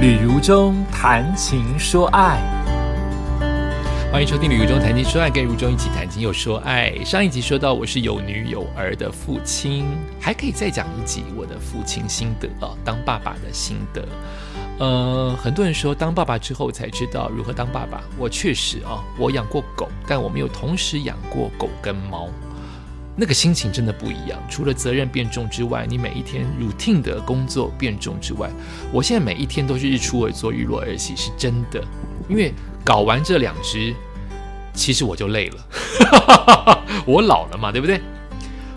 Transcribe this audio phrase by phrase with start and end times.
[0.00, 2.40] 旅如中谈情说爱，
[4.10, 6.90] 欢迎收听《旅如中谈情说爱》，跟如中一起谈情又说爱。
[7.04, 9.84] 上一集说到我是有女有儿的父亲，
[10.18, 14.08] 还可以再讲一集我的父亲心得啊，当爸爸的心得。
[14.78, 18.02] 呃，很多人说当爸爸之后才知道如何当爸爸。
[18.16, 22.26] 我确实啊，我养过狗，但我没有同时养过狗跟猫。
[23.16, 24.40] 那个心情真的不一样。
[24.48, 28.48] 除了责任变重之外，你每一天 routine 的工作变重之外，
[28.92, 31.82] 我现在每一天都是日出而作，日落而息，是真的。
[32.28, 33.94] 因为搞完这两只，
[34.72, 36.84] 其实我就累了。
[37.04, 38.00] 我老了嘛，对不对？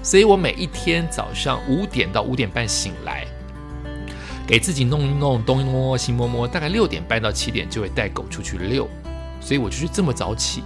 [0.02, 3.26] 所以我每一天早上五点到五点半醒来，
[4.45, 8.90] 给自己弄一弄，东摸摸西摸摸，大概六点半到七点就会带狗出去遛。
[9.40, 10.63] 所以我就是这么早起。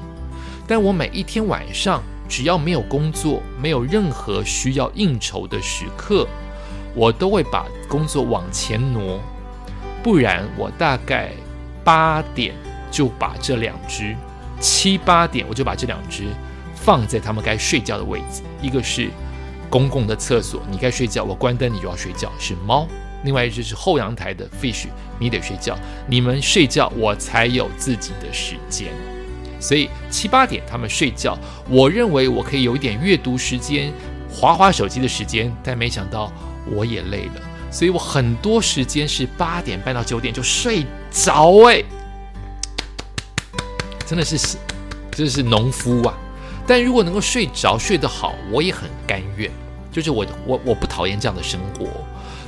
[0.66, 2.02] 但我每一天晚上。
[2.28, 6.28] 只要没有工作，没有任何需要应酬的时刻，
[6.94, 9.20] 我都会把工作往前挪。
[10.04, 11.32] 不然，我大概
[11.84, 12.54] 八点
[12.92, 14.16] 就把这两只，
[14.60, 16.26] 七八点我就把这两只
[16.76, 18.42] 放在他们该睡觉的位置。
[18.62, 19.10] 一个是
[19.70, 22.88] 公共的厕所，你该睡觉，我关灯你就要睡觉，是猫；
[23.24, 24.86] 另外一只是后阳台的 fish，
[25.20, 25.78] 你得睡觉。
[26.08, 28.94] 你们睡觉，我才有自己的时间。
[29.60, 31.38] 所以七八点他们睡觉，
[31.70, 33.92] 我认为我可以有一点阅读时间、
[34.30, 36.32] 划划手机的时间，但没想到
[36.66, 37.42] 我也累了，
[37.72, 41.66] 所以我很多时间是八点半到九点就睡着。
[41.68, 41.84] 哎，
[44.06, 44.58] 真的是是，
[45.12, 46.18] 真的是农夫啊！
[46.68, 49.50] 但如果能够睡着睡得好，我也很甘愿。
[49.92, 51.88] 就是我我我不讨厌这样的生活，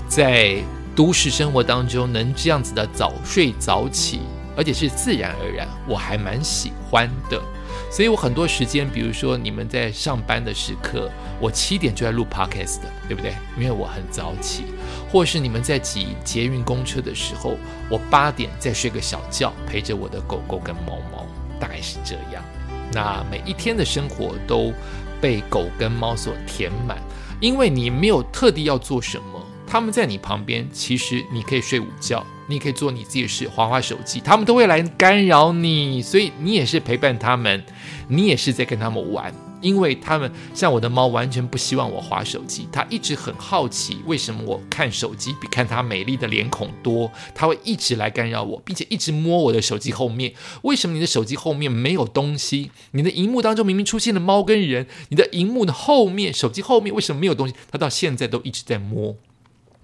[0.07, 0.57] 在
[0.95, 4.19] 都市生活当中能这样子的早睡早起。
[4.59, 7.41] 而且是自然而然，我还蛮喜欢的，
[7.89, 13.33] 所以我很多时间，比如说你们在上班的时刻，我七点就在录 podcast 的，对不对？
[13.57, 14.65] 因为我很早起，
[15.09, 17.55] 或是你们在挤捷运公车的时候，
[17.89, 21.25] 我八点再睡个小觉，陪着我的狗狗跟猫猫，
[21.57, 22.43] 大概是这样。
[22.91, 24.73] 那每一天的生活都
[25.21, 26.97] 被狗跟猫所填满，
[27.39, 32.25] 因为你没有特地要做什么，他们在你旁边，其实你可以睡午觉。
[32.49, 37.63] 你可以做你自己的事，划划手机，他们都会来干扰你，所以你也是陪伴他们，
[38.07, 50.33] 你也是在跟他们玩，因为他们像我的猫，完全不希望我划手机，它一直很好奇为什么我看手机比看它美丽的脸孔多，它会一直来干扰我，并且一直摸我的手机后面，
[50.63, 52.71] 为什么你的手机后面没有东西？
[52.93, 57.53] 你的荧幕当中明明出现了猫跟人，你的荧幕的后面，手机后面为什么没有东西？
[57.69, 59.15] 它到现在都一直在摸。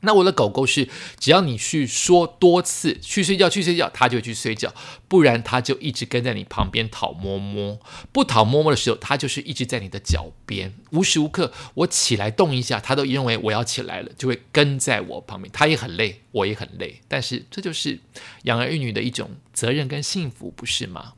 [0.05, 0.87] 那我的狗狗是，
[1.19, 4.73] 只要你去说多次去睡觉去睡觉，它就去睡觉，
[5.07, 7.79] 不然它就一直跟在你旁边讨摸摸。
[8.11, 15.51] 不讨摸摸的时候，它就是一直在你的脚边，无时无刻我起来动一下，它都认为我要起来了，就会跟在我旁边。
[15.51, 17.99] 它也很累，我也很累，但是这就是
[18.43, 21.13] 养儿育女的一种责任跟幸福，不是吗？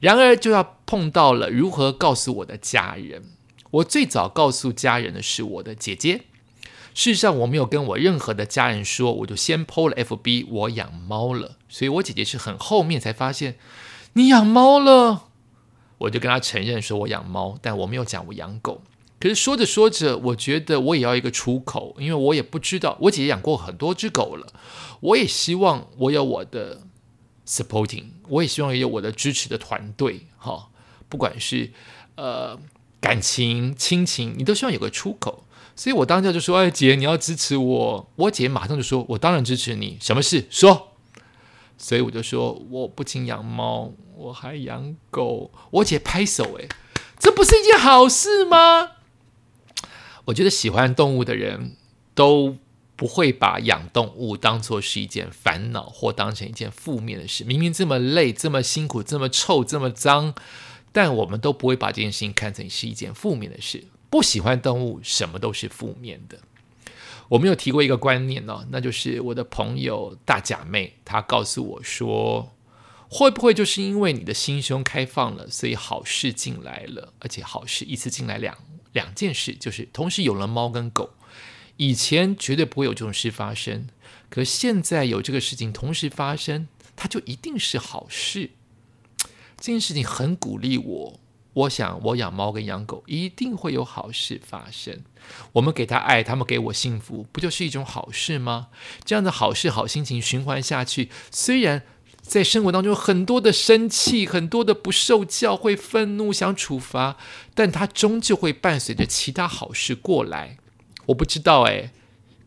[0.00, 3.24] 然而就要碰到了如何告诉我的家人。
[3.70, 6.22] 我最早告诉家人的是我的姐姐。
[6.98, 11.56] 事实上，我没有跟我任何的家人说，我就先 PO 了 FB，我养猫了。
[11.68, 13.56] 所以我姐姐是很后面才发现
[14.14, 15.26] 你养猫了，
[15.98, 18.82] 我就跟她承认说我养猫，但我没有讲我养狗。
[19.20, 24.52] 可是说着说着，我觉得我也要一个出口，因为我也不知道，我姐姐养过很多只狗了，
[24.98, 26.80] 我也希望我有我的
[27.46, 30.70] supporting，我也希望也有我的支持的团队，哈，
[31.08, 31.70] 不管是
[32.16, 32.58] 呃
[33.00, 35.44] 感情、亲情，你都希望有个出口。
[35.78, 40.88] 所以我当下就说：“哎，姐，你要支持我。”我姐马上就说：“我当然支持你，什么事说。”
[41.78, 46.66] 所以我就说：“我不仅养猫，我还养狗。”我姐拍手：“哎，
[47.20, 48.94] 这不是一件好事吗？”
[50.26, 51.76] 我觉得喜欢动物的人
[52.12, 52.56] 都
[52.96, 57.44] 不会把养动物当做是一件烦恼，或当成一件负面的事。
[57.44, 60.34] 明明这么累、这么辛苦、这么臭、这么脏，
[60.90, 63.84] 但我们都不会把这件事情看成是一件负面的事。
[64.10, 66.38] 不喜欢动物，什么都是负面的。
[67.28, 72.54] 我们有提过一个观念呢，那就是我的朋友大假妹，她告诉我说，
[73.10, 78.56] 会不会就是因为你的心胸开放了，所以好事进来了，而且好事一次进来两
[78.92, 81.10] 两件事，就是同时有了猫跟狗，
[81.76, 83.88] 以前绝对不会有这种事发生，
[84.30, 88.52] 可现在有这个事情同时发生，它就一定是好事。
[89.58, 91.20] 这件事情很鼓励我。
[91.58, 95.02] 我想，我养猫跟养狗一定会有好事发生。
[95.54, 98.68] 我们给他爱，他们给我幸福，不就是一种好事吗？
[99.04, 101.82] 这样的好事、好心情循环下去，虽然
[102.20, 107.16] 在生活当中很多的生气、很多的不受教、会愤怒、想处罚，
[107.54, 110.58] 但它终究会伴随着其他好事过来。
[111.06, 111.90] 我不知道，哎，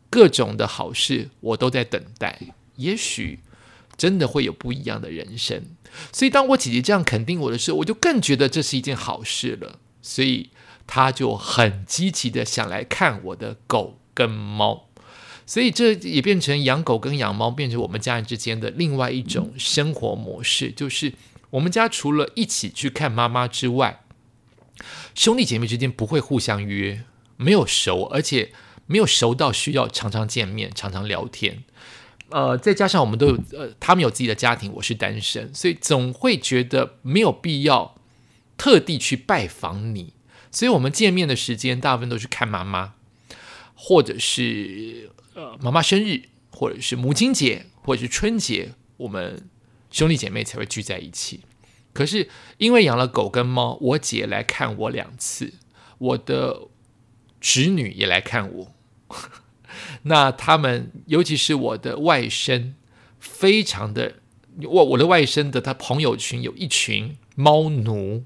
[0.10, 2.40] 各种的好事我都在等待。
[2.78, 3.40] 也许
[4.02, 5.64] 真的会有不一样的人生。
[6.12, 9.78] 所以当我姐姐这样肯定我的时候，我就更觉得这是一件好事了。
[10.02, 10.50] 所以
[10.88, 14.88] 她就很积极的想来看我的狗跟猫。
[15.46, 21.14] 所以这也变成养狗跟养猫变成我们家人之间的另外一种生活模式，就是
[21.52, 24.02] 我们家除了一起去看妈妈之外，
[25.14, 27.04] 兄弟姐妹之间不会互相约，
[27.38, 28.52] 没有熟，而且
[28.88, 31.64] 没有熟到需要常常见面、常常聊天。
[32.32, 37.96] 呃，再加上我们都有呃，他们有自己的家庭，我是单身，所以总会觉得没有必要
[38.58, 40.14] 特地去拜访你。
[40.52, 42.96] 所以我们见面的时间大部分都是看妈妈，
[43.76, 45.12] 或者是。
[45.34, 49.48] 呃，妈妈生日，或者是母亲节，或者是春节，我们
[49.90, 51.40] 兄弟姐妹才会聚在一起。
[51.94, 52.28] 可是
[52.58, 55.54] 因为养了狗跟猫，我姐来看我两次，
[56.00, 56.68] 我的
[57.40, 58.74] 侄女也来看我。
[60.04, 62.74] 那他们，尤其是我的外甥，
[63.20, 64.16] 非常的
[64.64, 68.24] 我我的外甥的他朋友群有一群猫奴，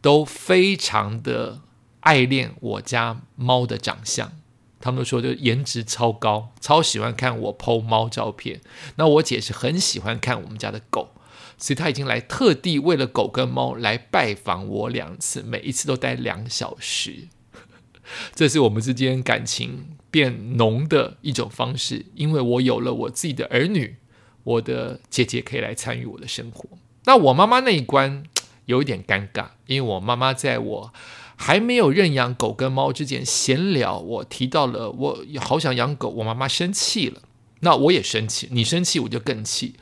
[0.00, 1.60] 都非常的
[2.00, 4.32] 爱恋我家猫的长相。
[4.80, 8.60] 他们说，就颜值超高，超喜欢看我剖猫照片。
[8.96, 11.14] 那我姐是很喜欢看我们家的狗，
[11.56, 17.28] 所以她已经来特地为了狗跟猫来拜访我两次，每一次都待两小时。
[18.36, 23.96] 这是我们之间感情变浓的一种方式，因为我有了我自己的儿女，
[24.44, 26.68] 我的姐姐可以来参与我的生活。
[27.06, 28.22] 那我妈妈那一关
[28.66, 30.92] 有一点尴尬，因为我妈妈在我。
[31.36, 37.22] 还没有认养狗跟猫之前闲聊，我提到了我好想养狗，我妈妈生气了，
[37.58, 39.74] 那我也生气，你生气我就更气。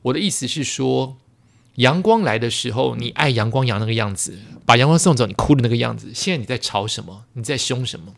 [0.00, 1.18] 我的意思是说，
[1.74, 6.10] 阳光来的时候，你爱阳光阳那个样子，把阳光送走，你哭的那个样子。
[6.14, 7.24] 现在你在吵什么？
[7.34, 8.14] 你在凶什么？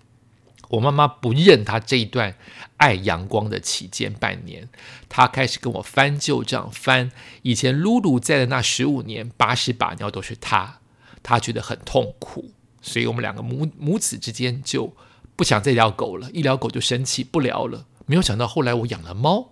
[0.68, 2.34] 我妈妈不认他这一段
[2.76, 4.68] 爱阳光的期间半年，
[5.08, 10.80] 她开始跟我翻旧账，翻以前露露在的那十五年，把屎把尿都是他，
[11.22, 12.50] 她觉得很痛苦。
[12.82, 14.92] 所以我们两个母母子之间就
[15.34, 17.86] 不想再聊狗了，一聊狗就生气，不聊了。
[18.06, 19.50] 没有想到后来我养了猫，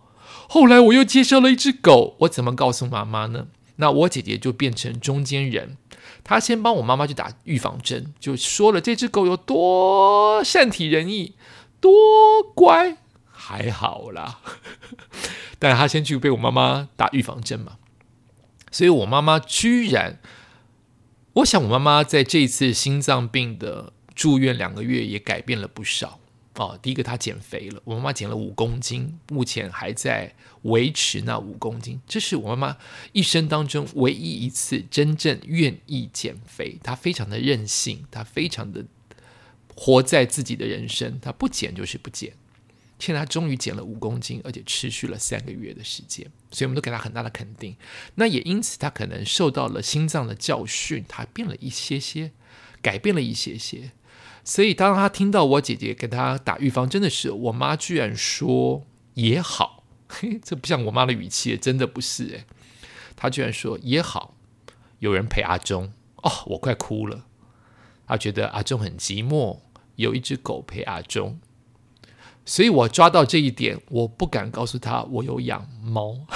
[0.49, 3.47] 后来我又介绍了一只狗，我怎么告诉妈妈呢？
[3.77, 5.77] 那我姐姐就变成中间人，
[6.23, 11.35] 她先帮我妈妈去打预防针，就说了这只狗有多善体人意，
[11.81, 11.93] 多
[12.55, 12.97] 乖，
[13.31, 14.41] 还好啦。
[15.59, 17.79] 但她先去被我妈妈打预防针嘛，
[18.71, 20.21] 所以我妈妈居然。
[21.35, 26.21] 我想，我妈妈在这一次心脏病的住院两个月，也改变了不少
[26.63, 26.79] 哦。
[26.83, 32.01] 第一个，她减肥了，我妈妈减了五公斤，目前还在维持那五公斤。
[32.07, 32.77] 这是我妈妈
[33.13, 36.79] 一生当中唯一一次真正愿意减肥。
[36.83, 38.85] 她非常的任性，她非常的
[39.75, 42.33] 活在自己的人生，她不减就是不减。
[43.01, 47.77] 现在她终于减了五公斤，而且持续了三个月的时间，所以我们都给她很大的肯定。
[48.15, 52.31] 那也因此，她可能受到了心脏的教训，她变了一些些，
[52.81, 53.91] 改变了一些些。
[54.45, 62.45] 所以当他听到我姐姐给他打预防针的时候，我妈居然说也好，嘿， 这不像我妈的语气，真的不是诶，
[63.17, 64.35] 她居然说也好，
[64.99, 65.93] 有人陪阿忠。
[66.17, 67.25] 哦，我快哭了。
[68.07, 69.61] 他觉得阿忠很寂寞，
[69.97, 71.39] 有一只狗陪阿忠。
[72.45, 76.27] 所以我抓到这一点，我不敢告诉他我有养猫，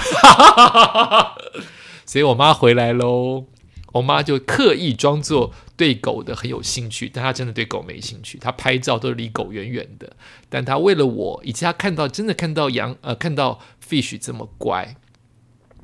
[2.06, 3.44] 所以我妈回来喽，
[3.92, 10.16] 我妈就刻意装作对狗的很有兴趣，但她真的对狗没兴趣，她拍照都离狗远远的。
[10.48, 14.96] 但她为了我，以及她看到真的看到羊呃看到 fish 这么乖，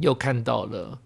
[0.01, 1.01] 又看到了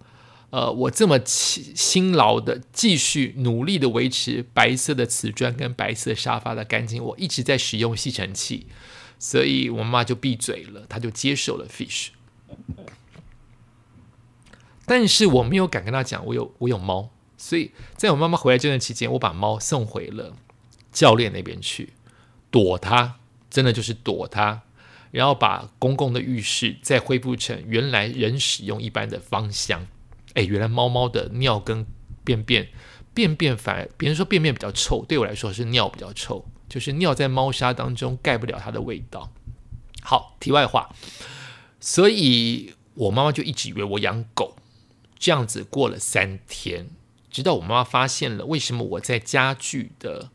[0.50, 8.66] 呃我这么辛辛劳的继续努力的维持白色的瓷砖跟白色沙发的干净，我一直在使用吸尘器。
[9.20, 12.08] 所以我妈就闭嘴了，她就接受了 fish。
[14.88, 17.10] 但是我没有敢跟他讲，我有我有猫。
[17.36, 20.34] 所以在我妈妈回来这段期间，我把猫送回了
[20.90, 21.92] 教练那边去，
[22.50, 23.16] 躲它，
[23.48, 24.62] 真的就是躲它，
[25.12, 29.86] 然后把公共的浴室再恢复成原来人使用一般的芳香。
[30.34, 31.86] 哎，原来猫猫的尿跟
[32.24, 32.68] 便便，
[33.14, 36.44] 便便反而别人说便便比较臭，对我来说是尿比较臭。
[36.68, 39.32] 就是尿在猫砂当中盖不了它的味道。
[40.02, 40.90] 好，题外话，
[41.80, 44.47] 所以我妈妈就一直以为我养狗，
[45.18, 46.90] 这样子过了三天，
[47.30, 50.30] 直到我妈妈发现了为什么我在家具的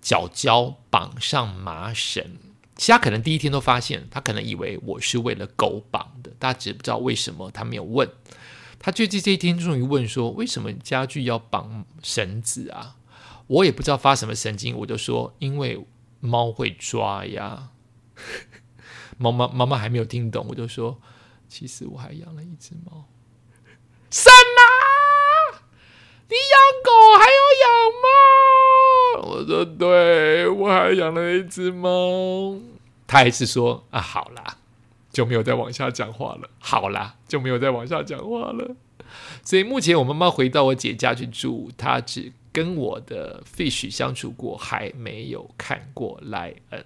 [0.00, 2.36] 角胶绑上麻绳。
[2.76, 8.08] 其他可能第一天都发现，他可能以为我是为了狗绑的，大家只不知道为什么，他没有问。
[8.78, 12.96] 他就在这一天终于问说：“为什么家具要绑绳子啊？”
[13.48, 15.86] 我也不知道发什么神经，我就说因为
[16.20, 17.70] 猫会抓呀。
[19.16, 21.00] 妈妈妈妈还没有听懂，我就说
[21.48, 23.06] 其实我还养了一只猫。
[24.10, 25.60] 什么？
[26.28, 27.68] 你养狗还要养
[28.02, 28.06] 猫？
[29.28, 32.58] 我说对，我还养了一只猫。
[33.06, 34.56] 他还是说啊，好啦，
[35.12, 36.50] 就没有再往下讲话了。
[36.58, 38.74] 好啦，就没有再往下讲话了。
[39.44, 46.84] 所以目前我妈妈回到我姐家去住，她只跟我的 fish 相处过，还没有看过 lion，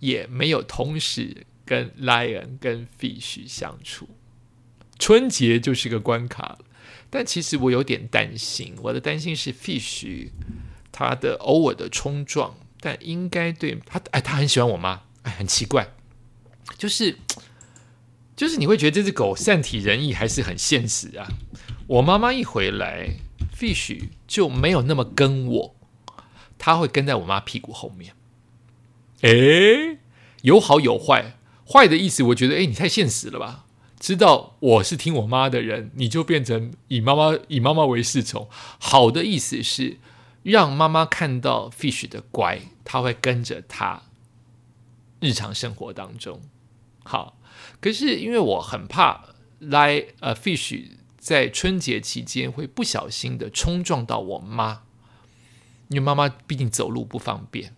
[0.00, 4.06] 也没有同时跟 lion 跟 fish 相处。
[4.98, 6.58] 春节就是个关卡了，
[7.08, 10.28] 但其实我有点担心，我的担心是 fish
[10.90, 15.88] 他的偶尔的冲撞，但应该对他哎，他很喜欢我妈，哎，很奇怪，
[16.76, 17.16] 就是
[18.34, 21.28] 就是你会觉得这只狗善体人意还是很现实啊。
[21.86, 23.10] 我妈妈一回来
[23.56, 25.76] ，fish 就没有那么跟我，
[26.58, 28.14] 他会跟在我妈屁股后面。
[29.22, 29.98] 哎，
[30.42, 31.36] 有好有坏，
[31.66, 33.64] 坏的意思我觉得，哎，你太现实了吧。
[33.98, 38.48] 知道我是听我妈的人，你就变成以妈妈以妈妈为侍从。
[38.78, 39.98] 好的意思是
[40.42, 44.02] 让妈妈看到 fish 的乖，他会跟着他
[45.20, 46.40] 日常生活当中。
[47.02, 47.38] 好，
[47.80, 49.24] 可是因为我很怕
[49.58, 54.82] 来呃 fish 在春节期间会不小心的冲撞到我妈，
[55.88, 57.74] 因为妈妈毕竟走路不方便。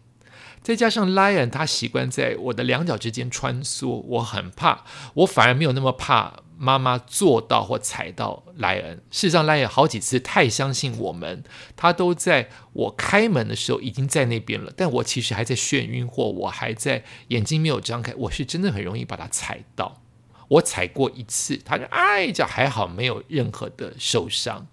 [0.63, 8.97] 再加上 lion，他习惯在我的两脚之间穿梭，我很怕，我反而没有那么怕妈妈坐到或踩到 lion。
[9.11, 11.43] 事实上，lion 好几次太相信我们，
[11.75, 20.03] 他都在我开门的时候已经在那边了，但我其实还在眩晕，或我还在眼睛没有张开，我是真的很容易把它踩到。
[20.49, 24.67] 我踩过一次，他就哎脚，还好没有任何的受伤。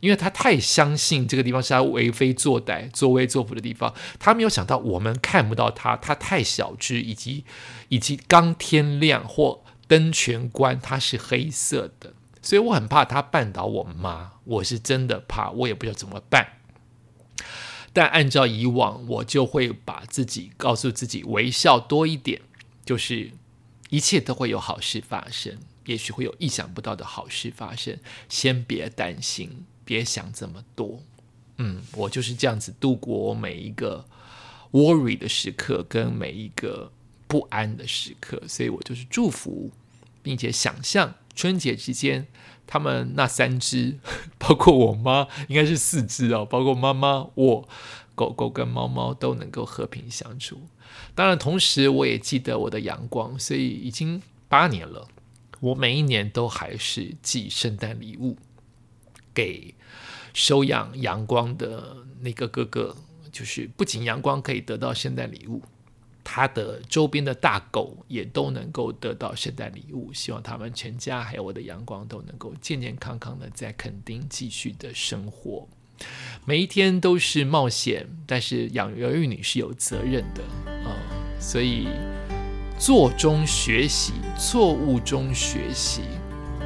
[0.00, 7.44] 因为他太相信这个地方是他为非作歹、作威作福的地方，他没有想到我们看不到他，他太小只，以及
[7.88, 16.52] 以及刚天亮或灯全关，它是黑色的，所以我很怕他绊倒我妈，我是真的怕，我也不知道怎么办。
[17.92, 22.40] 但按照以往，我就会把自己告诉自己微笑多一点，
[22.84, 23.32] 就是
[23.88, 29.66] 一切都会有好事发生，也许会有意想不到的好事发生，先别担心。
[29.90, 31.00] 别想这么多，
[31.56, 34.04] 嗯，我就是这样子度过我每一个
[34.70, 36.92] worry 的时刻，跟每一个
[37.26, 39.72] 不安的时刻，所以我就是祝福，
[40.22, 42.28] 并且想象春节之间，
[42.68, 43.98] 他们那三只，
[44.38, 47.68] 包括我妈，应该是四只哦，包括妈妈、我、
[48.14, 50.60] 狗狗跟猫猫都能够和平相处。
[51.16, 55.08] 当然，同时我也记得我的阳光，所以已经八年了，
[55.58, 58.36] 我每一年都还是寄圣诞礼物
[59.34, 59.74] 给。
[60.32, 62.96] 收养阳光的那个哥哥，
[63.32, 65.60] 就是不仅阳光可以得到圣诞礼物，
[66.22, 70.12] 他的周边的大狗也都能够得到圣诞礼物。
[70.12, 75.66] 希望他们全家还有我的阳光都能够健健康康的在垦丁继续的生活。
[76.44, 80.44] 每一天都是冒险，但是养儿育女是有责任的
[80.88, 80.94] 啊，
[81.40, 81.88] 所以
[82.78, 86.02] 做中学习，错误中学习，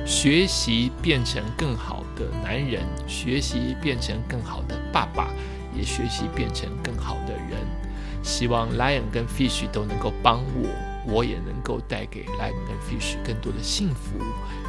[0.04, 2.02] 学习变成更好。
[2.16, 5.34] 的男人学习变成更好的爸爸，
[5.76, 7.58] 也学习变成更好的人。
[8.22, 10.68] 希望 Lion 跟 Fish 都能够帮我，
[11.12, 14.16] 我也能够带给 Lion 跟 Fish 更多的幸福。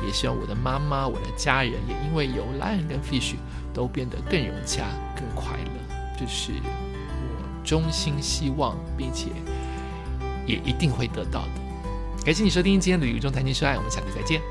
[0.03, 3.35] 也希望我的妈妈、我的家人也因为有 Lion 跟 Fish
[3.71, 5.95] 都变得更融洽、更快乐。
[6.19, 9.27] 这是我衷心希望，并且
[10.47, 12.25] 也一定会得到的。
[12.25, 14.41] 感谢你收听今天的《旅途中谈情说爱》，我们下次再见。